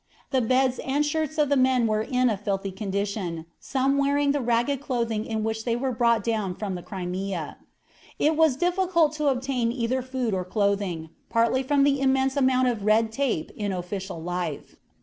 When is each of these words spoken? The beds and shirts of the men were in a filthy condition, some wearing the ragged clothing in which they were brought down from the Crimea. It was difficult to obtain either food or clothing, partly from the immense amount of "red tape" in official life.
The 0.31 0.41
beds 0.41 0.79
and 0.79 1.05
shirts 1.05 1.37
of 1.37 1.49
the 1.49 1.55
men 1.55 1.85
were 1.85 2.01
in 2.01 2.31
a 2.31 2.35
filthy 2.35 2.71
condition, 2.71 3.45
some 3.59 3.99
wearing 3.99 4.31
the 4.31 4.41
ragged 4.41 4.81
clothing 4.81 5.27
in 5.27 5.43
which 5.43 5.63
they 5.63 5.75
were 5.75 5.91
brought 5.91 6.23
down 6.23 6.55
from 6.55 6.73
the 6.73 6.81
Crimea. 6.81 7.57
It 8.17 8.35
was 8.35 8.55
difficult 8.55 9.13
to 9.17 9.27
obtain 9.27 9.71
either 9.71 10.01
food 10.01 10.33
or 10.33 10.43
clothing, 10.43 11.09
partly 11.29 11.61
from 11.61 11.83
the 11.83 12.01
immense 12.01 12.35
amount 12.35 12.67
of 12.69 12.83
"red 12.83 13.11
tape" 13.11 13.51
in 13.55 13.71
official 13.71 14.19
life. 14.19 14.75